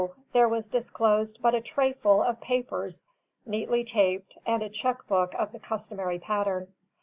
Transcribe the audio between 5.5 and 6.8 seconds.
the customary pattern.